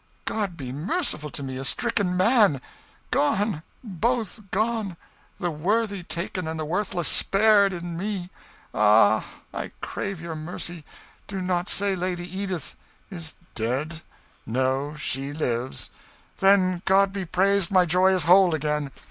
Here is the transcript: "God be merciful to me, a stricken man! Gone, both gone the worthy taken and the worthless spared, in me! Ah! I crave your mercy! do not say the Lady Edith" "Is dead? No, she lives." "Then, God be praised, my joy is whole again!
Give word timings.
"God 0.25 0.57
be 0.57 0.71
merciful 0.71 1.29
to 1.29 1.43
me, 1.43 1.57
a 1.59 1.63
stricken 1.63 2.17
man! 2.17 2.59
Gone, 3.11 3.61
both 3.83 4.49
gone 4.49 4.97
the 5.39 5.51
worthy 5.51 6.01
taken 6.01 6.47
and 6.47 6.59
the 6.59 6.65
worthless 6.65 7.07
spared, 7.07 7.71
in 7.71 7.99
me! 7.99 8.31
Ah! 8.73 9.23
I 9.53 9.71
crave 9.79 10.19
your 10.19 10.33
mercy! 10.33 10.83
do 11.27 11.39
not 11.39 11.69
say 11.69 11.93
the 11.93 12.01
Lady 12.01 12.35
Edith" 12.39 12.75
"Is 13.11 13.35
dead? 13.53 14.01
No, 14.43 14.95
she 14.95 15.33
lives." 15.33 15.91
"Then, 16.39 16.81
God 16.85 17.13
be 17.13 17.23
praised, 17.23 17.69
my 17.69 17.85
joy 17.85 18.11
is 18.11 18.23
whole 18.23 18.55
again! 18.55 18.89